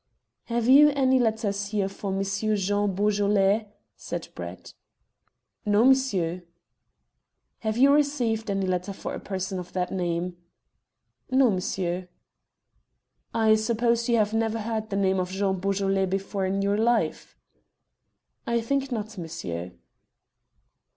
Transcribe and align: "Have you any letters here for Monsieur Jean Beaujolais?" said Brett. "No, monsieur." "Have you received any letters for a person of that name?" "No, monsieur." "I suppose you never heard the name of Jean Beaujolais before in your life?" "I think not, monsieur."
"Have 0.45 0.67
you 0.67 0.89
any 0.95 1.19
letters 1.19 1.67
here 1.67 1.87
for 1.87 2.11
Monsieur 2.11 2.55
Jean 2.55 2.95
Beaujolais?" 2.95 3.67
said 3.95 4.29
Brett. 4.33 4.73
"No, 5.63 5.85
monsieur." 5.85 6.41
"Have 7.59 7.77
you 7.77 7.93
received 7.93 8.49
any 8.49 8.65
letters 8.65 8.95
for 8.95 9.13
a 9.13 9.19
person 9.19 9.59
of 9.59 9.73
that 9.73 9.91
name?" 9.91 10.37
"No, 11.29 11.51
monsieur." 11.51 12.07
"I 13.31 13.53
suppose 13.53 14.09
you 14.09 14.17
never 14.33 14.61
heard 14.61 14.89
the 14.89 14.95
name 14.95 15.19
of 15.19 15.29
Jean 15.29 15.59
Beaujolais 15.59 16.07
before 16.07 16.47
in 16.47 16.63
your 16.63 16.79
life?" 16.79 17.37
"I 18.47 18.59
think 18.59 18.91
not, 18.91 19.19
monsieur." 19.19 19.71